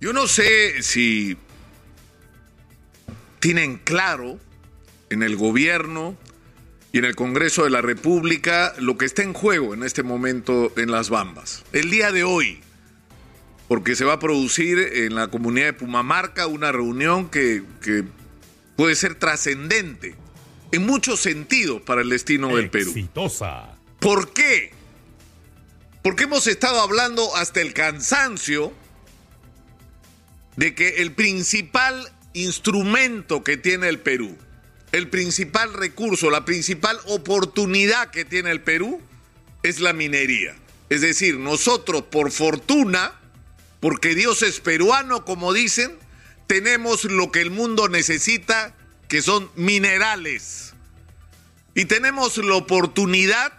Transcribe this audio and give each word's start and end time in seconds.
Yo 0.00 0.12
no 0.12 0.28
sé 0.28 0.82
si 0.84 1.36
tienen 3.40 3.78
claro 3.78 4.38
en 5.10 5.24
el 5.24 5.36
gobierno 5.36 6.16
y 6.92 6.98
en 6.98 7.04
el 7.04 7.16
Congreso 7.16 7.64
de 7.64 7.70
la 7.70 7.82
República 7.82 8.74
lo 8.78 8.96
que 8.96 9.06
está 9.06 9.22
en 9.22 9.32
juego 9.32 9.74
en 9.74 9.82
este 9.82 10.04
momento 10.04 10.72
en 10.76 10.92
las 10.92 11.10
Bambas. 11.10 11.64
El 11.72 11.90
día 11.90 12.12
de 12.12 12.22
hoy, 12.22 12.60
porque 13.66 13.96
se 13.96 14.04
va 14.04 14.14
a 14.14 14.18
producir 14.20 14.78
en 14.78 15.16
la 15.16 15.28
comunidad 15.28 15.66
de 15.66 15.72
Pumamarca 15.72 16.46
una 16.46 16.70
reunión 16.70 17.28
que, 17.28 17.64
que 17.82 18.04
puede 18.76 18.94
ser 18.94 19.16
trascendente 19.16 20.14
en 20.70 20.86
muchos 20.86 21.18
sentidos 21.18 21.82
para 21.82 22.02
el 22.02 22.08
destino 22.08 22.54
del 22.54 22.70
Perú. 22.70 22.90
Exitosa. 22.90 23.76
¿Por 23.98 24.32
qué? 24.32 24.70
Porque 26.04 26.24
hemos 26.24 26.46
estado 26.46 26.80
hablando 26.80 27.34
hasta 27.34 27.60
el 27.60 27.74
cansancio 27.74 28.72
de 30.58 30.74
que 30.74 30.88
el 30.96 31.12
principal 31.12 32.12
instrumento 32.32 33.44
que 33.44 33.56
tiene 33.56 33.88
el 33.88 34.00
Perú, 34.00 34.36
el 34.90 35.08
principal 35.08 35.72
recurso, 35.72 36.30
la 36.30 36.44
principal 36.44 36.98
oportunidad 37.06 38.10
que 38.10 38.24
tiene 38.24 38.50
el 38.50 38.60
Perú 38.60 39.00
es 39.62 39.78
la 39.78 39.92
minería. 39.92 40.56
Es 40.90 41.00
decir, 41.00 41.38
nosotros 41.38 42.02
por 42.10 42.32
fortuna, 42.32 43.12
porque 43.78 44.16
Dios 44.16 44.42
es 44.42 44.58
peruano, 44.58 45.24
como 45.24 45.52
dicen, 45.52 45.96
tenemos 46.48 47.04
lo 47.04 47.30
que 47.30 47.40
el 47.40 47.52
mundo 47.52 47.88
necesita, 47.88 48.74
que 49.06 49.22
son 49.22 49.52
minerales. 49.54 50.74
Y 51.76 51.84
tenemos 51.84 52.36
la 52.36 52.56
oportunidad 52.56 53.52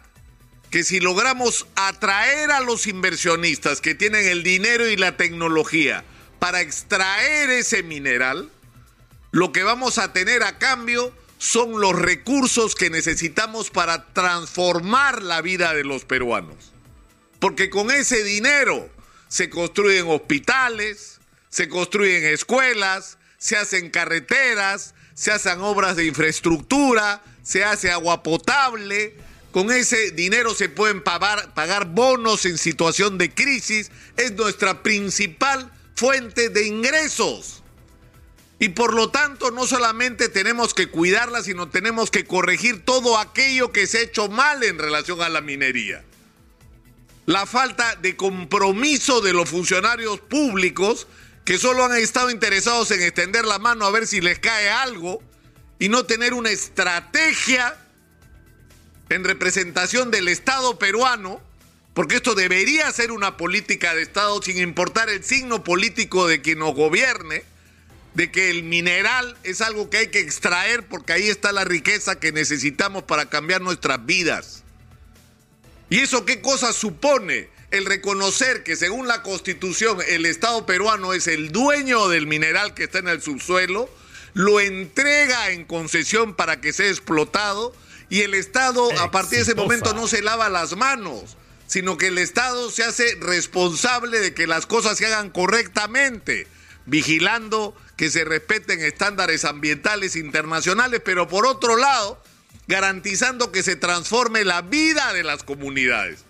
que 0.70 0.84
si 0.84 1.00
logramos 1.00 1.66
atraer 1.76 2.52
a 2.52 2.60
los 2.60 2.88
inversionistas 2.88 3.80
que 3.80 3.96
tienen 3.96 4.28
el 4.28 4.44
dinero 4.44 4.86
y 4.86 4.98
la 4.98 5.16
tecnología 5.16 6.04
para 6.40 6.62
extraer 6.62 7.50
ese 7.50 7.84
mineral, 7.84 8.50
lo 9.32 9.52
que 9.52 9.64
vamos 9.64 9.98
a 9.98 10.14
tener 10.14 10.44
a 10.44 10.58
cambio 10.58 11.14
son 11.38 11.80
los 11.80 11.96
recursos 11.96 12.76
que 12.76 12.90
necesitamos 12.90 13.70
para 13.70 14.08
transformar 14.14 15.22
la 15.22 15.42
vida 15.42 15.74
de 15.74 15.84
los 15.84 16.06
peruanos. 16.06 16.74
Porque 17.40 17.70
con 17.70 17.92
ese 17.92 18.24
dinero 18.24 18.90
se 19.28 19.50
construyen 19.50 20.08
hospitales, 20.08 21.20
se 21.50 21.70
construyen 21.70 22.26
escuelas, 22.26 23.18
se 23.38 23.56
hacen 23.56 23.90
carreteras, 23.90 24.94
se 25.14 25.32
hacen 25.32 25.62
obras 25.62 25.96
de 25.96 26.06
infraestructura, 26.06 27.22
se 27.44 27.64
hace 27.64 27.92
agua 27.92 28.22
potable, 28.24 29.16
con 29.52 29.72
ese 29.72 30.12
dinero 30.12 30.54
se 30.54 30.70
pueden 30.70 31.02
pagar, 31.02 31.86
bonos 31.88 32.46
en 32.46 32.58
situación 32.58 33.18
de 33.18 33.34
crisis, 33.34 33.92
es 34.18 34.34
nuestra 34.34 34.84
principal 34.84 35.72
fuente 36.00 36.50
de 36.50 36.66
ingresos. 36.66 37.62
Y 38.58 38.70
por 38.70 38.94
lo 38.94 39.10
tanto 39.10 39.52
no 39.52 39.68
solamente 39.68 40.30
tenemos 40.30 40.74
que 40.74 40.90
cuidarla, 40.90 41.44
sino 41.44 41.70
tenemos 41.70 42.10
que 42.10 42.26
corregir 42.26 42.86
todo 42.86 43.18
aquello 43.18 43.72
que 43.72 43.86
se 43.86 43.98
ha 43.98 44.02
hecho 44.02 44.30
mal 44.30 44.64
en 44.64 44.80
relación 44.80 45.22
a 45.22 45.30
la 45.30 45.42
minería. 45.42 46.04
La 47.26 47.46
falta 47.46 47.96
de 47.96 48.16
compromiso 48.16 49.22
de 49.22 49.34
los 49.34 49.50
funcionarios 49.50 50.22
públicos 50.22 51.08
que 51.44 51.58
solo 51.58 51.84
han 51.84 51.96
estado 51.98 52.30
interesados 52.30 52.92
en 52.92 53.02
extender 53.02 53.44
la 53.46 53.60
mano 53.60 53.86
a 53.86 53.92
ver 53.92 54.08
si 54.08 54.22
les 54.22 54.40
cae 54.40 54.70
algo 54.70 55.22
y 55.80 55.90
no 55.90 56.06
tener 56.06 56.34
una 56.34 56.50
estrategia 56.50 57.78
en 59.10 59.24
representación 59.24 60.12
del 60.12 60.28
Estado 60.28 60.80
peruano, 60.80 61.42
porque 62.00 62.16
esto 62.16 62.34
debería 62.34 62.90
ser 62.94 63.12
una 63.12 63.36
política 63.36 63.94
de 63.94 64.04
Estado 64.04 64.42
sin 64.42 64.58
importar 64.58 65.10
el 65.10 65.22
signo 65.22 65.66
político 65.66 66.30
de 66.30 66.40
quien 66.40 66.60
nos 66.60 66.74
gobierne, 66.74 67.44
de 68.14 68.32
que 68.32 68.50
el 68.50 68.64
mineral 68.64 69.36
es 69.44 69.60
algo 69.60 69.90
que 69.90 69.98
hay 69.98 70.08
que 70.08 70.22
extraer 70.22 70.88
porque 70.88 71.12
ahí 71.12 71.28
está 71.28 71.52
la 71.52 71.66
riqueza 71.66 72.18
que 72.18 72.32
necesitamos 72.32 73.04
para 73.04 73.26
cambiar 73.30 73.60
nuestras 73.60 74.06
vidas. 74.06 74.64
¿Y 75.90 76.00
eso 76.00 76.24
qué 76.24 76.40
cosa 76.40 76.72
supone? 76.72 77.50
El 77.70 77.86
reconocer 77.86 78.64
que 78.64 78.78
según 78.78 79.10
la 79.10 79.22
constitución 79.22 79.98
el 80.08 80.26
Estado 80.26 80.66
peruano 80.66 81.12
es 81.12 81.28
el 81.28 81.52
dueño 81.52 82.08
del 82.08 82.28
mineral 82.28 82.76
que 82.76 82.86
está 82.86 83.00
en 83.00 83.10
el 83.10 83.22
subsuelo, 83.22 83.94
lo 84.34 84.62
entrega 84.62 85.52
en 85.52 85.66
concesión 85.66 86.34
para 86.34 86.62
que 86.62 86.72
sea 86.72 86.88
explotado 86.88 87.76
y 88.08 88.22
el 88.22 88.36
Estado 88.36 88.90
a 89.02 89.12
partir 89.12 89.40
de 89.40 89.44
ese 89.44 89.56
momento 89.56 89.94
no 89.94 90.08
se 90.08 90.22
lava 90.22 90.48
las 90.48 90.78
manos, 90.78 91.36
sino 91.70 91.98
que 91.98 92.08
el 92.08 92.18
Estado 92.18 92.72
se 92.72 92.84
hace 92.84 93.16
responsable 93.22 94.20
de 94.20 94.34
que 94.34 94.48
las 94.48 94.66
cosas 94.66 94.98
se 94.98 95.06
hagan 95.06 95.30
correctamente, 95.30 96.48
vigilando 96.88 97.78
que 97.96 98.10
se 98.10 98.26
respeten 98.26 98.82
estándares 98.82 99.46
ambientales 99.46 100.16
internacionales, 100.16 101.00
pero 101.06 101.28
por 101.28 101.46
otro 101.46 101.78
lado, 101.78 102.22
garantizando 102.68 103.52
que 103.52 103.62
se 103.62 103.76
transforme 103.76 104.44
la 104.44 104.64
vida 104.64 105.14
de 105.14 105.24
las 105.24 105.44
comunidades 105.44 106.26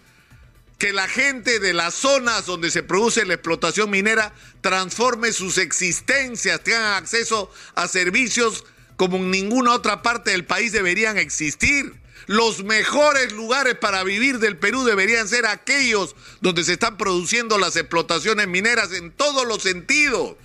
que 0.77 0.93
la 0.93 1.09
gente 1.09 1.59
de 1.59 1.73
las 1.73 1.93
zonas 1.93 2.45
donde 2.45 2.71
se 2.71 2.83
produce 2.83 3.25
la 3.25 3.33
explotación 3.33 3.89
minera 3.89 4.33
transforme 4.61 5.33
sus 5.33 5.57
existencias, 5.57 6.63
tengan 6.63 6.93
acceso 6.93 7.51
a 7.75 7.89
servicios 7.89 8.63
como 8.95 9.17
en 9.17 9.29
ninguna 9.29 9.73
otra 9.73 10.01
parte 10.01 10.31
del 10.31 10.45
país 10.45 10.71
deberían 10.71 11.17
existir. 11.17 11.93
Los 12.27 12.63
mejores 12.63 13.31
lugares 13.33 13.75
para 13.75 14.03
vivir 14.03 14.39
del 14.39 14.57
Perú 14.57 14.83
deberían 14.83 15.27
ser 15.27 15.45
aquellos 15.45 16.15
donde 16.41 16.63
se 16.63 16.73
están 16.73 16.97
produciendo 16.97 17.57
las 17.57 17.75
explotaciones 17.75 18.47
mineras 18.47 18.91
en 18.93 19.11
todos 19.11 19.47
los 19.47 19.63
sentidos, 19.63 20.35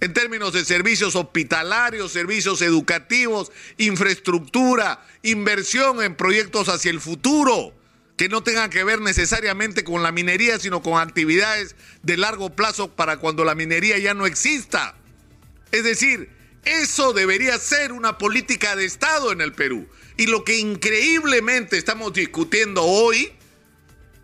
en 0.00 0.12
términos 0.12 0.52
de 0.52 0.64
servicios 0.64 1.16
hospitalarios, 1.16 2.12
servicios 2.12 2.62
educativos, 2.62 3.50
infraestructura, 3.78 5.04
inversión 5.22 6.02
en 6.02 6.14
proyectos 6.14 6.68
hacia 6.68 6.90
el 6.90 7.00
futuro 7.00 7.72
que 8.16 8.28
no 8.28 8.42
tengan 8.42 8.70
que 8.70 8.82
ver 8.82 9.00
necesariamente 9.00 9.84
con 9.84 10.02
la 10.02 10.10
minería, 10.10 10.58
sino 10.58 10.82
con 10.82 11.00
actividades 11.00 11.76
de 12.02 12.16
largo 12.16 12.50
plazo 12.50 12.94
para 12.94 13.18
cuando 13.18 13.44
la 13.44 13.54
minería 13.54 13.98
ya 13.98 14.14
no 14.14 14.26
exista. 14.26 14.94
Es 15.70 15.84
decir, 15.84 16.30
eso 16.66 17.12
debería 17.12 17.58
ser 17.58 17.92
una 17.92 18.18
política 18.18 18.76
de 18.76 18.84
Estado 18.84 19.32
en 19.32 19.40
el 19.40 19.52
Perú. 19.52 19.88
Y 20.16 20.26
lo 20.26 20.44
que 20.44 20.58
increíblemente 20.58 21.78
estamos 21.78 22.12
discutiendo 22.12 22.82
hoy 22.82 23.32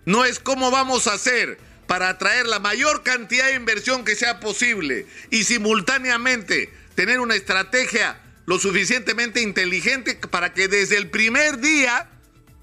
no 0.04 0.24
es 0.24 0.38
cómo 0.38 0.70
vamos 0.70 1.06
a 1.06 1.14
hacer 1.14 1.58
para 1.86 2.08
atraer 2.08 2.46
la 2.46 2.58
mayor 2.58 3.02
cantidad 3.02 3.46
de 3.46 3.54
inversión 3.54 4.04
que 4.04 4.16
sea 4.16 4.40
posible 4.40 5.06
y 5.30 5.44
simultáneamente 5.44 6.72
tener 6.94 7.20
una 7.20 7.36
estrategia 7.36 8.20
lo 8.46 8.58
suficientemente 8.58 9.40
inteligente 9.40 10.16
para 10.16 10.52
que 10.52 10.68
desde 10.68 10.96
el 10.96 11.10
primer 11.10 11.58
día 11.58 12.10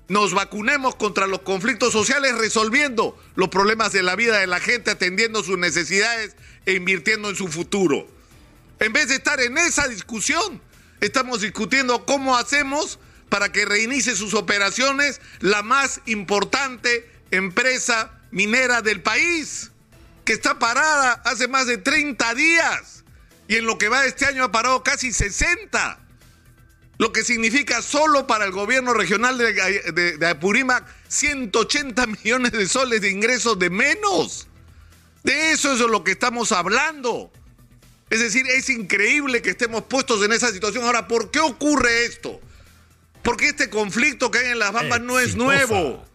nos 0.10 0.34
vacunemos 0.34 0.96
contra 0.96 1.28
los 1.28 1.42
conflictos 1.42 1.94
sociales 1.94 2.38
resolviendo 2.38 3.18
los 3.36 3.50
problemas 3.50 3.94
de 3.94 4.04
la 4.04 4.16
vida 4.16 4.40
de 4.40 4.48
la 4.48 4.60
gente, 4.60 4.92
atendiendo 4.92 5.44
sus 5.44 5.58
necesidades 5.58 6.36
e 6.66 6.74
invirtiendo 6.74 7.30
en 7.30 7.36
su 7.36 7.48
futuro. 7.48 8.19
En 8.80 8.94
vez 8.94 9.10
de 9.10 9.16
estar 9.16 9.40
en 9.42 9.58
esa 9.58 9.88
discusión, 9.88 10.62
estamos 11.02 11.42
discutiendo 11.42 12.06
cómo 12.06 12.38
hacemos 12.38 13.00
para 13.30 13.52
que 13.52 13.66
reinicie 13.66 14.16
sus 14.16 14.34
operaciones 14.34 15.22
la 15.40 15.62
más 15.64 16.02
importante 16.06 17.10
empresa 17.32 18.12
minera 18.32 18.82
del 18.82 19.02
país, 19.02 19.72
que 20.26 20.34
está 20.34 20.60
parada 20.60 21.22
hace 21.26 21.48
más 21.48 21.68
de 21.68 21.78
30 21.78 22.34
días 22.36 23.04
y 23.48 23.56
en 23.56 23.66
lo 23.66 23.78
que 23.78 23.90
va 23.90 24.02
de 24.02 24.10
este 24.10 24.26
año 24.26 24.44
ha 24.44 24.52
parado 24.52 24.84
casi 24.84 25.12
60 25.12 26.00
lo 27.00 27.14
que 27.14 27.24
significa 27.24 27.82
solo 27.82 28.28
para 28.28 28.44
el 28.44 28.52
gobierno 28.52 28.94
regional 28.94 29.38
de, 29.38 30.28
Apurímac 30.28 30.86
180 31.08 32.06
millones 32.24 32.52
de 32.52 32.68
soles 32.68 33.02
de 33.02 33.10
ingresos 33.10 33.58
de 33.58 33.70
menos. 33.70 34.48
De 35.24 35.52
eso 35.52 35.74
es 35.74 35.80
de 35.80 35.88
lo 35.88 36.04
que 36.04 36.12
estamos 36.12 36.52
hablando. 36.52 37.32
Es 38.10 38.20
decir, 38.20 38.46
es 38.48 38.70
increíble 38.70 39.42
que 39.42 39.52
estemos 39.52 39.84
puestos 39.84 40.24
en 40.24 40.32
esa 40.32 40.52
situación. 40.52 40.84
Ahora, 40.84 41.08
¿por 41.08 41.30
qué 41.32 41.40
ocurre 41.40 42.06
esto? 42.06 42.42
Porque 43.22 43.48
este 43.48 43.70
conflicto 43.70 44.32
que 44.32 44.40
hay 44.40 44.48
en 44.52 44.60
las 44.60 44.72
Bambas 44.72 45.02
no 45.02 45.20
es 45.20 45.36
nuevo. 45.36 46.06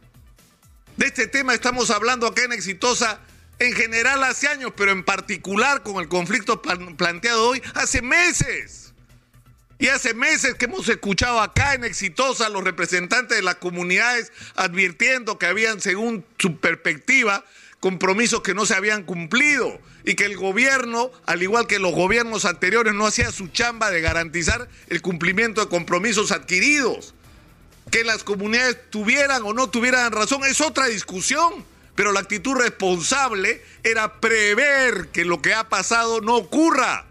De 0.96 1.06
este 1.06 1.26
tema 1.26 1.54
estamos 1.54 1.90
hablando 1.90 2.26
acá 2.26 2.44
en 2.44 2.52
Exitosa 2.52 3.20
en 3.58 3.72
general 3.72 4.24
hace 4.24 4.48
años, 4.48 4.72
pero 4.76 4.90
en 4.90 5.04
particular 5.04 5.82
con 5.82 6.02
el 6.02 6.08
conflicto 6.08 6.60
planteado 6.62 7.48
hoy 7.48 7.62
hace 7.74 8.02
meses. 8.02 8.92
Y 9.78 9.88
hace 9.88 10.14
meses 10.14 10.54
que 10.54 10.66
hemos 10.66 10.88
escuchado 10.88 11.40
acá 11.40 11.74
en 11.74 11.84
Exitosa 11.84 12.46
a 12.46 12.48
los 12.48 12.64
representantes 12.64 13.36
de 13.36 13.42
las 13.42 13.56
comunidades 13.56 14.32
advirtiendo 14.54 15.38
que 15.38 15.46
habían, 15.46 15.80
según 15.80 16.24
su 16.38 16.58
perspectiva, 16.58 17.44
compromisos 17.84 18.40
que 18.40 18.54
no 18.54 18.64
se 18.64 18.74
habían 18.74 19.02
cumplido 19.02 19.78
y 20.06 20.14
que 20.14 20.24
el 20.24 20.38
gobierno, 20.38 21.10
al 21.26 21.42
igual 21.42 21.66
que 21.66 21.78
los 21.78 21.92
gobiernos 21.92 22.46
anteriores, 22.46 22.94
no 22.94 23.06
hacía 23.06 23.30
su 23.30 23.48
chamba 23.48 23.90
de 23.90 24.00
garantizar 24.00 24.70
el 24.88 25.02
cumplimiento 25.02 25.60
de 25.60 25.68
compromisos 25.68 26.32
adquiridos. 26.32 27.12
Que 27.90 28.02
las 28.02 28.24
comunidades 28.24 28.78
tuvieran 28.88 29.42
o 29.42 29.52
no 29.52 29.68
tuvieran 29.68 30.12
razón 30.12 30.46
es 30.46 30.62
otra 30.62 30.86
discusión, 30.86 31.62
pero 31.94 32.12
la 32.12 32.20
actitud 32.20 32.54
responsable 32.54 33.62
era 33.82 34.18
prever 34.18 35.08
que 35.08 35.26
lo 35.26 35.42
que 35.42 35.52
ha 35.52 35.68
pasado 35.68 36.22
no 36.22 36.36
ocurra. 36.36 37.04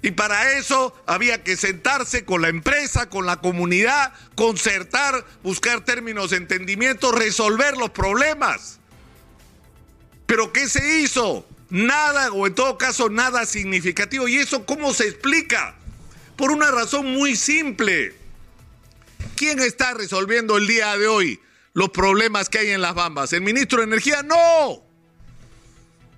Y 0.00 0.12
para 0.12 0.52
eso 0.52 0.96
había 1.04 1.44
que 1.44 1.58
sentarse 1.58 2.24
con 2.24 2.40
la 2.40 2.48
empresa, 2.48 3.10
con 3.10 3.26
la 3.26 3.36
comunidad, 3.42 4.14
concertar, 4.34 5.26
buscar 5.42 5.84
términos 5.84 6.30
de 6.30 6.38
entendimiento, 6.38 7.12
resolver 7.12 7.76
los 7.76 7.90
problemas. 7.90 8.80
Pero 10.36 10.52
¿qué 10.52 10.68
se 10.68 11.00
hizo? 11.00 11.48
Nada, 11.70 12.30
o 12.30 12.46
en 12.46 12.54
todo 12.54 12.76
caso 12.76 13.08
nada 13.08 13.46
significativo. 13.46 14.28
¿Y 14.28 14.36
eso 14.36 14.66
cómo 14.66 14.92
se 14.92 15.08
explica? 15.08 15.74
Por 16.36 16.50
una 16.50 16.70
razón 16.70 17.06
muy 17.06 17.36
simple. 17.36 18.14
¿Quién 19.34 19.60
está 19.60 19.94
resolviendo 19.94 20.58
el 20.58 20.66
día 20.66 20.94
de 20.98 21.06
hoy 21.06 21.40
los 21.72 21.88
problemas 21.88 22.50
que 22.50 22.58
hay 22.58 22.68
en 22.68 22.82
las 22.82 22.94
Bambas? 22.94 23.32
¿El 23.32 23.40
ministro 23.40 23.78
de 23.78 23.84
Energía? 23.84 24.22
No. 24.24 24.84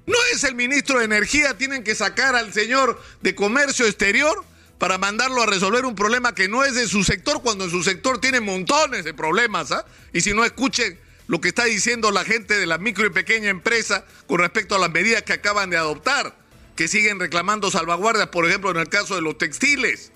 No 0.06 0.16
es 0.32 0.42
el 0.42 0.56
ministro 0.56 0.98
de 0.98 1.04
Energía, 1.04 1.56
tienen 1.56 1.84
que 1.84 1.94
sacar 1.94 2.34
al 2.34 2.52
señor 2.52 3.00
de 3.20 3.36
Comercio 3.36 3.86
Exterior 3.86 4.44
para 4.78 4.98
mandarlo 4.98 5.44
a 5.44 5.46
resolver 5.46 5.84
un 5.84 5.94
problema 5.94 6.34
que 6.34 6.48
no 6.48 6.64
es 6.64 6.74
de 6.74 6.88
su 6.88 7.04
sector, 7.04 7.40
cuando 7.40 7.66
en 7.66 7.70
su 7.70 7.84
sector 7.84 8.20
tiene 8.20 8.40
montones 8.40 9.04
de 9.04 9.14
problemas. 9.14 9.70
¿ah? 9.70 9.86
Y 10.12 10.22
si 10.22 10.34
no 10.34 10.44
escuchen 10.44 10.98
lo 11.28 11.40
que 11.40 11.48
está 11.48 11.64
diciendo 11.64 12.10
la 12.10 12.24
gente 12.24 12.58
de 12.58 12.66
la 12.66 12.78
micro 12.78 13.06
y 13.06 13.10
pequeña 13.10 13.50
empresa 13.50 14.04
con 14.26 14.40
respecto 14.40 14.74
a 14.74 14.78
las 14.78 14.90
medidas 14.90 15.22
que 15.22 15.34
acaban 15.34 15.70
de 15.70 15.76
adoptar, 15.76 16.34
que 16.74 16.88
siguen 16.88 17.20
reclamando 17.20 17.70
salvaguardias, 17.70 18.28
por 18.28 18.46
ejemplo, 18.46 18.70
en 18.70 18.78
el 18.78 18.88
caso 18.88 19.14
de 19.14 19.20
los 19.20 19.38
textiles. 19.38 20.10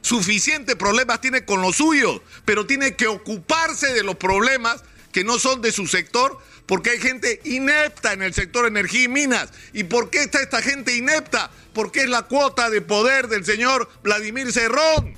Suficiente 0.00 0.74
problemas 0.74 1.20
tiene 1.20 1.44
con 1.44 1.62
los 1.62 1.76
suyos, 1.76 2.22
pero 2.44 2.66
tiene 2.66 2.96
que 2.96 3.06
ocuparse 3.06 3.92
de 3.92 4.02
los 4.02 4.16
problemas 4.16 4.82
que 5.12 5.24
no 5.24 5.38
son 5.38 5.62
de 5.62 5.72
su 5.72 5.86
sector 5.86 6.38
porque 6.66 6.90
hay 6.90 6.98
gente 6.98 7.40
inepta 7.44 8.12
en 8.12 8.22
el 8.22 8.34
sector 8.34 8.66
energía 8.66 9.04
y 9.04 9.08
minas. 9.08 9.50
¿Y 9.72 9.84
por 9.84 10.10
qué 10.10 10.22
está 10.22 10.42
esta 10.42 10.62
gente 10.62 10.96
inepta? 10.96 11.50
Porque 11.72 12.00
es 12.00 12.08
la 12.08 12.22
cuota 12.22 12.70
de 12.70 12.80
poder 12.80 13.28
del 13.28 13.44
señor 13.44 13.88
Vladimir 14.02 14.52
Cerrón. 14.52 15.14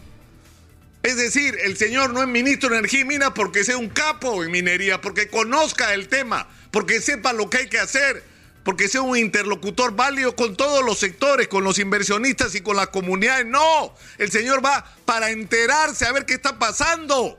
Es 1.03 1.17
decir, 1.17 1.57
el 1.63 1.77
señor 1.77 2.13
no 2.13 2.23
es 2.23 2.29
ministro 2.29 2.71
de 2.71 2.79
Energía 2.79 3.01
y 3.01 3.05
Minas 3.05 3.33
porque 3.35 3.65
sea 3.65 3.79
un 3.79 3.89
capo 3.89 4.43
en 4.43 4.51
minería, 4.51 5.01
porque 5.01 5.29
conozca 5.29 5.95
el 5.95 6.09
tema, 6.09 6.49
porque 6.71 7.01
sepa 7.01 7.33
lo 7.33 7.49
que 7.49 7.59
hay 7.59 7.69
que 7.69 7.79
hacer, 7.79 8.25
porque 8.65 8.89
sea 8.89 9.03
un 9.03 9.17
interlocutor 9.17 9.95
válido 9.95 10.35
con 10.35 10.57
todos 10.57 10.85
los 10.85 10.99
sectores, 10.99 11.49
con 11.49 11.65
los 11.65 11.79
inversionistas 11.79 12.55
y 12.55 12.61
con 12.61 12.77
las 12.77 12.89
comunidades. 12.89 13.47
No, 13.47 13.95
el 14.19 14.31
señor 14.31 14.65
va 14.65 14.85
para 15.05 15.31
enterarse 15.31 16.05
a 16.05 16.13
ver 16.13 16.27
qué 16.27 16.35
está 16.35 16.59
pasando. 16.59 17.39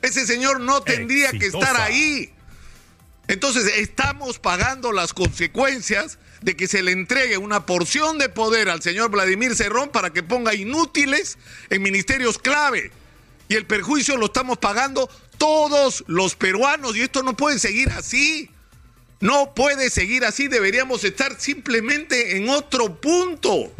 Ese 0.00 0.26
señor 0.26 0.60
no 0.60 0.82
tendría 0.82 1.32
que 1.32 1.46
estar 1.46 1.78
ahí. 1.80 2.32
Entonces 3.28 3.70
estamos 3.76 4.38
pagando 4.38 4.92
las 4.92 5.12
consecuencias 5.12 6.18
de 6.42 6.56
que 6.56 6.68
se 6.68 6.82
le 6.82 6.92
entregue 6.92 7.38
una 7.38 7.66
porción 7.66 8.18
de 8.18 8.28
poder 8.28 8.68
al 8.68 8.82
señor 8.82 9.10
Vladimir 9.10 9.54
Cerrón 9.54 9.90
para 9.90 10.12
que 10.12 10.22
ponga 10.22 10.54
inútiles 10.54 11.38
en 11.70 11.82
ministerios 11.82 12.38
clave. 12.38 12.90
Y 13.48 13.54
el 13.54 13.66
perjuicio 13.66 14.16
lo 14.16 14.26
estamos 14.26 14.58
pagando 14.58 15.08
todos 15.38 16.04
los 16.06 16.34
peruanos 16.34 16.96
y 16.96 17.02
esto 17.02 17.22
no 17.22 17.36
puede 17.36 17.58
seguir 17.58 17.90
así. 17.90 18.50
No 19.20 19.54
puede 19.54 19.88
seguir 19.88 20.24
así, 20.24 20.46
deberíamos 20.46 21.02
estar 21.04 21.40
simplemente 21.40 22.36
en 22.36 22.48
otro 22.50 23.00
punto. 23.00 23.72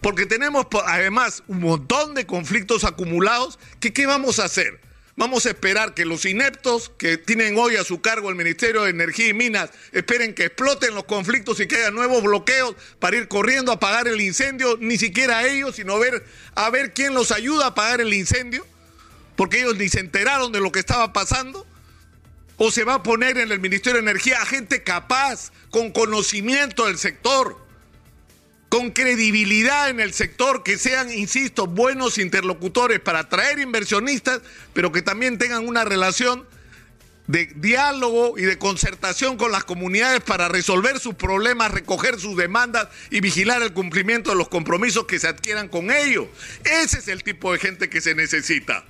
Porque 0.00 0.26
tenemos 0.26 0.66
además 0.86 1.42
un 1.48 1.60
montón 1.60 2.14
de 2.14 2.24
conflictos 2.24 2.84
acumulados 2.84 3.58
que 3.80 3.92
¿qué 3.92 4.06
vamos 4.06 4.38
a 4.38 4.44
hacer? 4.44 4.80
Vamos 5.18 5.46
a 5.46 5.48
esperar 5.48 5.94
que 5.94 6.04
los 6.04 6.24
ineptos 6.26 6.92
que 6.96 7.18
tienen 7.18 7.58
hoy 7.58 7.74
a 7.74 7.82
su 7.82 8.00
cargo 8.00 8.30
el 8.30 8.36
Ministerio 8.36 8.84
de 8.84 8.90
Energía 8.90 9.26
y 9.26 9.34
Minas 9.34 9.70
esperen 9.90 10.32
que 10.32 10.44
exploten 10.44 10.94
los 10.94 11.06
conflictos 11.06 11.58
y 11.58 11.66
que 11.66 11.74
haya 11.74 11.90
nuevos 11.90 12.22
bloqueos 12.22 12.76
para 13.00 13.16
ir 13.16 13.26
corriendo 13.26 13.72
a 13.72 13.74
apagar 13.74 14.06
el 14.06 14.20
incendio, 14.20 14.76
ni 14.78 14.96
siquiera 14.96 15.44
ellos, 15.44 15.74
sino 15.74 15.98
ver, 15.98 16.24
a 16.54 16.70
ver 16.70 16.94
quién 16.94 17.14
los 17.14 17.32
ayuda 17.32 17.64
a 17.64 17.68
apagar 17.70 18.00
el 18.00 18.14
incendio, 18.14 18.64
porque 19.34 19.58
ellos 19.58 19.76
ni 19.76 19.88
se 19.88 19.98
enteraron 19.98 20.52
de 20.52 20.60
lo 20.60 20.70
que 20.70 20.78
estaba 20.78 21.12
pasando. 21.12 21.66
O 22.56 22.70
se 22.70 22.84
va 22.84 22.94
a 22.94 23.02
poner 23.02 23.38
en 23.38 23.50
el 23.50 23.58
Ministerio 23.58 24.00
de 24.00 24.08
Energía 24.08 24.40
a 24.40 24.46
gente 24.46 24.84
capaz, 24.84 25.50
con 25.70 25.90
conocimiento 25.90 26.86
del 26.86 26.96
sector 26.96 27.58
con 28.68 28.90
credibilidad 28.90 29.88
en 29.88 30.00
el 30.00 30.12
sector, 30.12 30.62
que 30.62 30.76
sean, 30.78 31.10
insisto, 31.12 31.66
buenos 31.66 32.18
interlocutores 32.18 33.00
para 33.00 33.20
atraer 33.20 33.58
inversionistas, 33.58 34.40
pero 34.74 34.92
que 34.92 35.02
también 35.02 35.38
tengan 35.38 35.66
una 35.66 35.84
relación 35.84 36.46
de 37.28 37.46
diálogo 37.56 38.38
y 38.38 38.42
de 38.42 38.58
concertación 38.58 39.36
con 39.36 39.52
las 39.52 39.64
comunidades 39.64 40.22
para 40.22 40.48
resolver 40.48 40.98
sus 40.98 41.14
problemas, 41.14 41.70
recoger 41.70 42.18
sus 42.18 42.36
demandas 42.36 42.88
y 43.10 43.20
vigilar 43.20 43.62
el 43.62 43.74
cumplimiento 43.74 44.30
de 44.30 44.36
los 44.36 44.48
compromisos 44.48 45.06
que 45.06 45.18
se 45.18 45.28
adquieran 45.28 45.68
con 45.68 45.90
ellos. 45.90 46.26
Ese 46.64 46.98
es 46.98 47.08
el 47.08 47.22
tipo 47.22 47.52
de 47.52 47.58
gente 47.58 47.90
que 47.90 48.00
se 48.00 48.14
necesita. 48.14 48.84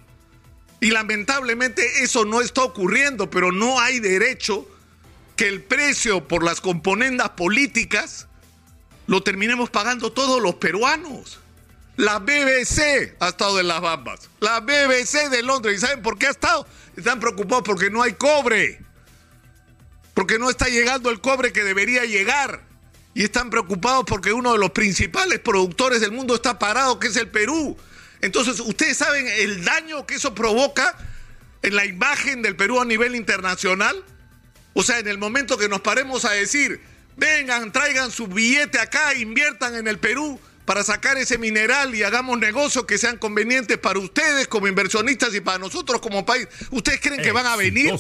Y 0.81 0.93
lamentablemente 0.93 2.05
eso 2.05 2.25
no 2.25 2.41
está 2.41 2.63
ocurriendo, 2.63 3.29
pero 3.29 3.51
no 3.51 3.81
hay 3.81 3.99
derecho 3.99 4.69
que 5.35 5.49
el 5.49 5.61
precio 5.61 6.27
por 6.29 6.45
las 6.45 6.61
componendas 6.61 7.31
políticas 7.31 8.28
lo 9.09 9.23
terminemos 9.23 9.71
pagando 9.71 10.13
todos 10.13 10.41
los 10.41 10.57
peruanos. 10.57 11.41
La 11.97 12.19
BBC 12.19 13.17
ha 13.19 13.29
estado 13.29 13.59
en 13.59 13.67
las 13.67 13.81
bambas. 13.81 14.29
La 14.39 14.61
BBC 14.61 15.31
de 15.31 15.43
Londres. 15.43 15.79
¿Y 15.79 15.81
saben 15.81 16.03
por 16.03 16.19
qué 16.19 16.27
ha 16.27 16.31
estado? 16.31 16.67
Están 16.95 17.19
preocupados 17.19 17.65
porque 17.65 17.91
no 17.91 18.03
hay 18.03 18.13
cobre. 18.13 18.81
Porque 20.13 20.39
no 20.39 20.51
está 20.51 20.69
llegando 20.69 21.09
el 21.11 21.23
cobre 21.23 21.55
que 21.55 21.65
debería 21.65 22.05
llegar. 22.05 22.61
Y 23.15 23.25
están 23.25 23.49
preocupados 23.49 24.05
porque 24.07 24.35
uno 24.35 24.53
de 24.53 24.59
los 24.59 24.73
principales 24.73 25.41
productores 25.41 26.03
del 26.03 26.13
mundo 26.13 26.35
está 26.35 26.59
parado, 26.59 27.01
que 27.01 27.07
es 27.07 27.17
el 27.17 27.29
Perú. 27.29 27.79
Entonces, 28.21 28.61
ustedes 28.61 28.99
saben 28.99 29.27
el 29.27 29.65
daño 29.65 30.07
que 30.07 30.17
eso 30.17 30.35
provoca 30.35 30.97
en 31.63 31.75
la 31.75 31.87
imagen 31.87 32.43
del 32.43 32.57
Perú 32.57 32.79
a 32.79 32.85
nivel 32.85 33.17
internacional. 33.17 34.05
O 34.75 34.83
sea, 34.83 34.99
en 34.99 35.09
el 35.09 35.17
momento 35.17 35.57
que 35.57 35.69
nos 35.71 35.81
paremos 35.81 36.27
a 36.27 36.33
decir, 36.33 36.83
Vengan, 37.19 37.73
traigan 37.73 38.13
su 38.13 38.29
billete 38.29 38.79
acá, 38.79 39.13
inviertan 39.13 39.75
en 39.75 39.89
el 39.89 39.99
Perú 39.99 40.39
para 40.65 40.85
sacar 40.85 41.19
ese 41.19 41.37
mineral 41.37 41.93
y 41.93 42.05
hagamos 42.05 42.39
negocios 42.39 42.85
que 42.87 42.97
sean 42.97 43.19
convenientes 43.19 43.77
para 43.77 43.99
ustedes 43.99 44.47
como 44.47 44.69
inversionistas 44.69 45.35
y 45.35 45.41
para 45.41 45.59
nosotros 45.59 46.01
como 46.01 46.25
país. 46.25 46.47
¿Ustedes 46.71 47.01
creen 47.01 47.21
que 47.21 47.33
van 47.33 47.47
a 47.47 47.57
venir? 47.57 47.93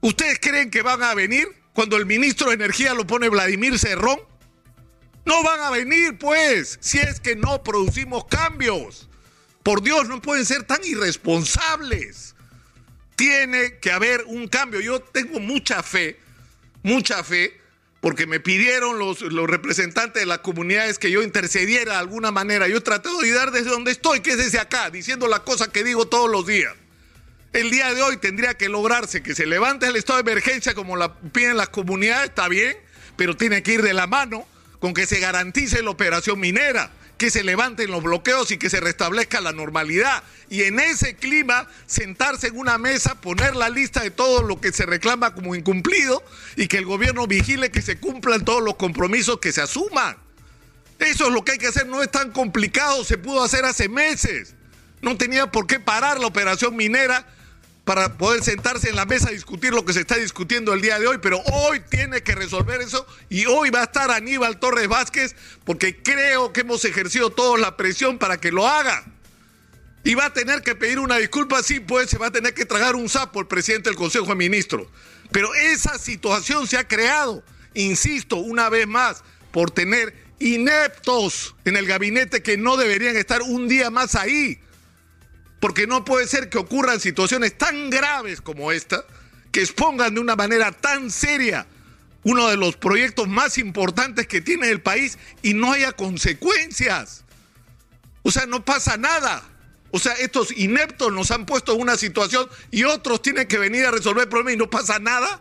¿Ustedes 0.00 0.38
creen 0.40 0.70
que 0.70 0.80
van 0.80 1.02
a 1.02 1.12
venir 1.12 1.46
cuando 1.74 1.98
el 1.98 2.06
ministro 2.06 2.48
de 2.48 2.54
Energía 2.54 2.94
lo 2.94 3.06
pone 3.06 3.28
Vladimir 3.28 3.78
Cerrón? 3.78 4.18
No 5.26 5.42
van 5.42 5.60
a 5.60 5.70
venir, 5.70 6.16
pues, 6.16 6.78
si 6.80 6.98
es 6.98 7.20
que 7.20 7.36
no 7.36 7.62
producimos 7.62 8.24
cambios. 8.24 9.10
Por 9.62 9.82
Dios, 9.82 10.08
no 10.08 10.22
pueden 10.22 10.46
ser 10.46 10.62
tan 10.62 10.82
irresponsables. 10.84 12.34
Tiene 13.14 13.78
que 13.78 13.92
haber 13.92 14.24
un 14.24 14.48
cambio. 14.48 14.80
Yo 14.80 15.00
tengo 15.00 15.38
mucha 15.38 15.82
fe 15.82 16.18
mucha 16.82 17.22
fe, 17.22 17.60
porque 18.00 18.26
me 18.26 18.40
pidieron 18.40 18.98
los, 18.98 19.20
representantes 19.20 20.22
de 20.22 20.26
las 20.26 20.38
comunidades 20.38 20.98
que 20.98 21.10
yo 21.10 21.22
intercediera 21.22 21.94
de 21.94 21.98
alguna 21.98 22.30
manera. 22.30 22.68
Yo 22.68 22.82
tratado 22.82 23.18
de 23.18 23.26
ayudar 23.26 23.50
desde 23.50 23.70
donde 23.70 23.90
estoy, 23.90 24.20
que 24.20 24.30
es 24.30 24.38
desde 24.38 24.60
acá, 24.60 24.90
diciendo 24.90 25.26
la 25.26 25.40
cosa 25.40 25.70
que 25.72 25.82
digo 25.82 26.06
todos 26.06 26.30
los 26.30 26.46
días. 26.46 26.74
El 27.52 27.70
día 27.70 27.92
de 27.94 28.02
hoy 28.02 28.18
tendría 28.18 28.54
que 28.54 28.68
lograrse 28.68 29.22
que 29.22 29.34
se 29.34 29.46
levante 29.46 29.86
el 29.86 29.96
estado 29.96 30.22
de 30.22 30.30
emergencia 30.30 30.74
como 30.74 30.96
la 30.96 31.14
piden 31.14 31.56
las 31.56 31.70
comunidades, 31.70 32.28
está 32.28 32.46
bien, 32.46 32.76
pero 33.16 33.36
tiene 33.36 33.62
que 33.62 33.72
ir 33.72 33.82
de 33.82 33.94
la 33.94 34.06
mano 34.06 34.46
con 34.78 34.94
que 34.94 35.06
se 35.06 35.20
garantice 35.20 35.82
la 35.82 35.90
operación 35.90 36.40
minera 36.40 36.90
que 37.18 37.30
se 37.30 37.42
levanten 37.42 37.90
los 37.90 38.02
bloqueos 38.02 38.50
y 38.52 38.58
que 38.58 38.70
se 38.70 38.78
restablezca 38.78 39.40
la 39.40 39.52
normalidad. 39.52 40.22
Y 40.48 40.62
en 40.62 40.78
ese 40.78 41.16
clima, 41.16 41.68
sentarse 41.86 42.46
en 42.46 42.56
una 42.56 42.78
mesa, 42.78 43.20
poner 43.20 43.56
la 43.56 43.68
lista 43.68 44.02
de 44.02 44.12
todo 44.12 44.42
lo 44.42 44.60
que 44.60 44.72
se 44.72 44.86
reclama 44.86 45.34
como 45.34 45.56
incumplido 45.56 46.22
y 46.56 46.68
que 46.68 46.78
el 46.78 46.86
gobierno 46.86 47.26
vigile 47.26 47.72
que 47.72 47.82
se 47.82 47.98
cumplan 47.98 48.44
todos 48.44 48.62
los 48.62 48.76
compromisos 48.76 49.40
que 49.40 49.52
se 49.52 49.60
asuman. 49.60 50.16
Eso 51.00 51.26
es 51.26 51.32
lo 51.32 51.44
que 51.44 51.52
hay 51.52 51.58
que 51.58 51.66
hacer, 51.66 51.86
no 51.86 52.02
es 52.02 52.10
tan 52.10 52.30
complicado, 52.30 53.04
se 53.04 53.18
pudo 53.18 53.42
hacer 53.42 53.64
hace 53.64 53.88
meses. 53.88 54.54
No 55.02 55.16
tenía 55.16 55.50
por 55.50 55.66
qué 55.66 55.80
parar 55.80 56.20
la 56.20 56.26
operación 56.28 56.76
minera 56.76 57.26
para 57.88 58.18
poder 58.18 58.44
sentarse 58.44 58.90
en 58.90 58.96
la 58.96 59.06
mesa 59.06 59.30
a 59.30 59.32
discutir 59.32 59.72
lo 59.72 59.82
que 59.82 59.94
se 59.94 60.00
está 60.00 60.16
discutiendo 60.16 60.74
el 60.74 60.82
día 60.82 60.98
de 60.98 61.06
hoy, 61.06 61.16
pero 61.22 61.40
hoy 61.50 61.80
tiene 61.88 62.22
que 62.22 62.34
resolver 62.34 62.82
eso 62.82 63.06
y 63.30 63.46
hoy 63.46 63.70
va 63.70 63.80
a 63.80 63.84
estar 63.84 64.10
Aníbal 64.10 64.58
Torres 64.58 64.88
Vázquez 64.88 65.34
porque 65.64 66.02
creo 66.02 66.52
que 66.52 66.60
hemos 66.60 66.84
ejercido 66.84 67.30
todos 67.30 67.58
la 67.58 67.78
presión 67.78 68.18
para 68.18 68.38
que 68.38 68.52
lo 68.52 68.68
haga. 68.68 69.06
Y 70.04 70.14
va 70.14 70.26
a 70.26 70.32
tener 70.34 70.60
que 70.60 70.74
pedir 70.74 70.98
una 70.98 71.16
disculpa, 71.16 71.62
sí, 71.62 71.80
pues 71.80 72.10
se 72.10 72.18
va 72.18 72.26
a 72.26 72.30
tener 72.30 72.52
que 72.52 72.66
tragar 72.66 72.94
un 72.94 73.08
sapo 73.08 73.40
el 73.40 73.46
presidente 73.46 73.88
del 73.88 73.96
Consejo 73.96 74.26
de 74.26 74.34
Ministros. 74.34 74.86
Pero 75.32 75.54
esa 75.54 75.98
situación 75.98 76.66
se 76.66 76.76
ha 76.76 76.86
creado, 76.86 77.42
insisto, 77.72 78.36
una 78.36 78.68
vez 78.68 78.86
más, 78.86 79.24
por 79.50 79.70
tener 79.70 80.14
ineptos 80.40 81.56
en 81.64 81.78
el 81.78 81.86
gabinete 81.86 82.42
que 82.42 82.58
no 82.58 82.76
deberían 82.76 83.16
estar 83.16 83.40
un 83.40 83.66
día 83.66 83.88
más 83.88 84.14
ahí 84.14 84.60
porque 85.60 85.86
no 85.86 86.04
puede 86.04 86.26
ser 86.26 86.48
que 86.48 86.58
ocurran 86.58 87.00
situaciones 87.00 87.56
tan 87.56 87.90
graves 87.90 88.40
como 88.40 88.72
esta, 88.72 89.04
que 89.50 89.60
expongan 89.60 90.14
de 90.14 90.20
una 90.20 90.36
manera 90.36 90.72
tan 90.72 91.10
seria 91.10 91.66
uno 92.22 92.48
de 92.48 92.56
los 92.56 92.76
proyectos 92.76 93.28
más 93.28 93.58
importantes 93.58 94.26
que 94.26 94.40
tiene 94.40 94.68
el 94.70 94.80
país 94.80 95.18
y 95.42 95.54
no 95.54 95.72
haya 95.72 95.92
consecuencias. 95.92 97.24
O 98.22 98.30
sea, 98.30 98.46
no 98.46 98.64
pasa 98.64 98.96
nada. 98.96 99.42
O 99.90 99.98
sea, 99.98 100.12
estos 100.14 100.52
ineptos 100.56 101.12
nos 101.12 101.30
han 101.30 101.46
puesto 101.46 101.74
en 101.74 101.80
una 101.80 101.96
situación 101.96 102.48
y 102.70 102.84
otros 102.84 103.22
tienen 103.22 103.48
que 103.48 103.58
venir 103.58 103.86
a 103.86 103.90
resolver 103.90 104.24
el 104.24 104.28
problema 104.28 104.52
y 104.52 104.56
no 104.56 104.68
pasa 104.68 104.98
nada. 104.98 105.40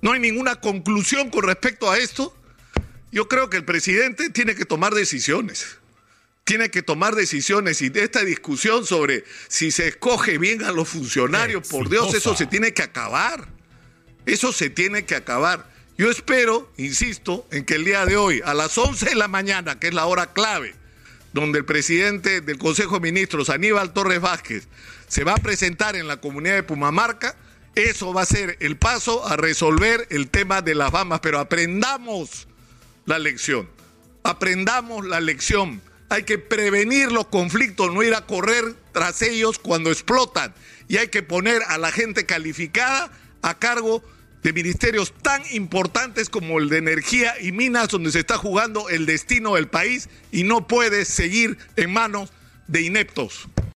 No 0.00 0.12
hay 0.12 0.20
ninguna 0.20 0.56
conclusión 0.56 1.30
con 1.30 1.44
respecto 1.44 1.90
a 1.90 1.98
esto. 1.98 2.36
Yo 3.12 3.28
creo 3.28 3.48
que 3.48 3.56
el 3.56 3.64
presidente 3.64 4.30
tiene 4.30 4.56
que 4.56 4.64
tomar 4.64 4.92
decisiones. 4.92 5.78
Tiene 6.44 6.70
que 6.70 6.82
tomar 6.82 7.14
decisiones 7.14 7.80
y 7.80 7.88
de 7.88 8.04
esta 8.04 8.22
discusión 8.22 8.84
sobre 8.84 9.24
si 9.48 9.70
se 9.70 9.88
escoge 9.88 10.36
bien 10.38 10.62
a 10.62 10.72
los 10.72 10.88
funcionarios, 10.88 11.66
por 11.68 11.88
Dios, 11.88 12.12
eso 12.14 12.36
se 12.36 12.46
tiene 12.46 12.74
que 12.74 12.82
acabar. 12.82 13.48
Eso 14.26 14.52
se 14.52 14.70
tiene 14.70 15.04
que 15.04 15.14
acabar. 15.14 15.70
Yo 15.96 16.10
espero, 16.10 16.72
insisto, 16.76 17.46
en 17.50 17.64
que 17.64 17.76
el 17.76 17.84
día 17.84 18.04
de 18.04 18.16
hoy, 18.16 18.42
a 18.44 18.52
las 18.52 18.76
11 18.76 19.10
de 19.10 19.14
la 19.14 19.28
mañana, 19.28 19.78
que 19.78 19.88
es 19.88 19.94
la 19.94 20.06
hora 20.06 20.32
clave, 20.32 20.74
donde 21.32 21.58
el 21.58 21.64
presidente 21.64 22.40
del 22.40 22.58
Consejo 22.58 22.96
de 22.96 23.00
Ministros, 23.00 23.48
Aníbal 23.48 23.92
Torres 23.92 24.20
Vázquez, 24.20 24.68
se 25.08 25.24
va 25.24 25.32
a 25.32 25.36
presentar 25.36 25.96
en 25.96 26.08
la 26.08 26.20
comunidad 26.20 26.54
de 26.54 26.62
Pumamarca, 26.62 27.36
eso 27.74 28.12
va 28.12 28.22
a 28.22 28.26
ser 28.26 28.56
el 28.60 28.76
paso 28.76 29.26
a 29.26 29.36
resolver 29.36 30.06
el 30.10 30.28
tema 30.28 30.62
de 30.62 30.74
las 30.74 30.90
Bamas, 30.90 31.20
pero 31.20 31.38
aprendamos 31.38 32.48
la 33.04 33.18
lección, 33.18 33.68
aprendamos 34.22 35.06
la 35.06 35.20
lección. 35.20 35.82
Hay 36.14 36.22
que 36.22 36.38
prevenir 36.38 37.10
los 37.10 37.26
conflictos, 37.26 37.92
no 37.92 38.00
ir 38.04 38.14
a 38.14 38.24
correr 38.24 38.76
tras 38.92 39.20
ellos 39.20 39.58
cuando 39.58 39.90
explotan. 39.90 40.54
Y 40.86 40.98
hay 40.98 41.08
que 41.08 41.24
poner 41.24 41.60
a 41.66 41.76
la 41.76 41.90
gente 41.90 42.24
calificada 42.24 43.10
a 43.42 43.58
cargo 43.58 44.00
de 44.44 44.52
ministerios 44.52 45.12
tan 45.22 45.42
importantes 45.50 46.28
como 46.28 46.60
el 46.60 46.68
de 46.68 46.78
energía 46.78 47.34
y 47.40 47.50
minas, 47.50 47.88
donde 47.88 48.12
se 48.12 48.20
está 48.20 48.38
jugando 48.38 48.88
el 48.90 49.06
destino 49.06 49.56
del 49.56 49.66
país 49.66 50.08
y 50.30 50.44
no 50.44 50.68
puede 50.68 51.04
seguir 51.04 51.58
en 51.74 51.92
manos 51.92 52.32
de 52.68 52.82
ineptos. 52.82 53.48